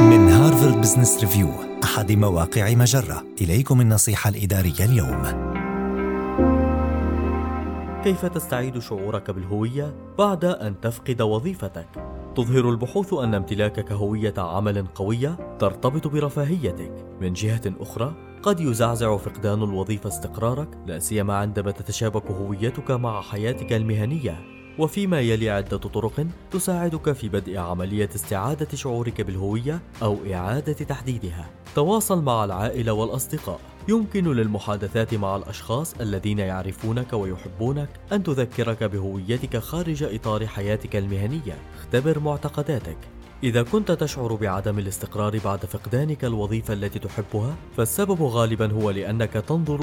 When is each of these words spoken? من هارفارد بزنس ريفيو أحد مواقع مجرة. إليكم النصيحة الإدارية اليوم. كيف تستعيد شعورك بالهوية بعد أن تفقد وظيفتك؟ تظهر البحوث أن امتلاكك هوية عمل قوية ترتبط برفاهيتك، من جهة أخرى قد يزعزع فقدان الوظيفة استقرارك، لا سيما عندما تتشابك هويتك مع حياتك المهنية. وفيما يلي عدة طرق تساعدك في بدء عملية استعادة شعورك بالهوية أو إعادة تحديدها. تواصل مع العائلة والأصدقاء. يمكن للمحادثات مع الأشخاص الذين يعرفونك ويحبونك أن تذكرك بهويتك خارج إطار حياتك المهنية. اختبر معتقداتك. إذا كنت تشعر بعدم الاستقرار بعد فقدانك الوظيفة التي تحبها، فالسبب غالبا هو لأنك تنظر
من 0.00 0.28
هارفارد 0.28 0.80
بزنس 0.80 1.20
ريفيو 1.20 1.48
أحد 1.84 2.12
مواقع 2.12 2.74
مجرة. 2.74 3.24
إليكم 3.40 3.80
النصيحة 3.80 4.30
الإدارية 4.30 4.84
اليوم. 4.84 5.22
كيف 8.04 8.26
تستعيد 8.26 8.78
شعورك 8.78 9.30
بالهوية 9.30 9.94
بعد 10.18 10.44
أن 10.44 10.80
تفقد 10.80 11.22
وظيفتك؟ 11.22 11.88
تظهر 12.36 12.70
البحوث 12.70 13.14
أن 13.14 13.34
امتلاكك 13.34 13.92
هوية 13.92 14.34
عمل 14.38 14.86
قوية 14.94 15.56
ترتبط 15.58 16.06
برفاهيتك، 16.06 16.92
من 17.20 17.32
جهة 17.32 17.62
أخرى 17.80 18.14
قد 18.42 18.60
يزعزع 18.60 19.16
فقدان 19.16 19.62
الوظيفة 19.62 20.08
استقرارك، 20.08 20.68
لا 20.86 20.98
سيما 20.98 21.36
عندما 21.36 21.70
تتشابك 21.70 22.30
هويتك 22.30 22.90
مع 22.90 23.20
حياتك 23.20 23.72
المهنية. 23.72 24.55
وفيما 24.78 25.20
يلي 25.20 25.50
عدة 25.50 25.76
طرق 25.76 26.26
تساعدك 26.50 27.12
في 27.12 27.28
بدء 27.28 27.58
عملية 27.58 28.08
استعادة 28.14 28.68
شعورك 28.74 29.20
بالهوية 29.20 29.80
أو 30.02 30.16
إعادة 30.32 30.72
تحديدها. 30.72 31.50
تواصل 31.74 32.22
مع 32.22 32.44
العائلة 32.44 32.92
والأصدقاء. 32.92 33.60
يمكن 33.88 34.32
للمحادثات 34.32 35.14
مع 35.14 35.36
الأشخاص 35.36 35.94
الذين 36.00 36.38
يعرفونك 36.38 37.12
ويحبونك 37.12 37.88
أن 38.12 38.22
تذكرك 38.22 38.84
بهويتك 38.84 39.56
خارج 39.56 40.02
إطار 40.02 40.46
حياتك 40.46 40.96
المهنية. 40.96 41.58
اختبر 41.78 42.18
معتقداتك. 42.18 42.98
إذا 43.42 43.62
كنت 43.62 43.92
تشعر 43.92 44.34
بعدم 44.34 44.78
الاستقرار 44.78 45.38
بعد 45.44 45.66
فقدانك 45.66 46.24
الوظيفة 46.24 46.74
التي 46.74 46.98
تحبها، 46.98 47.56
فالسبب 47.76 48.22
غالبا 48.22 48.72
هو 48.72 48.90
لأنك 48.90 49.32
تنظر 49.32 49.74